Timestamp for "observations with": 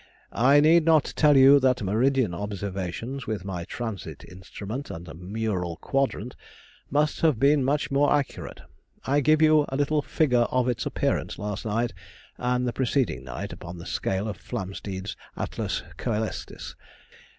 2.33-3.45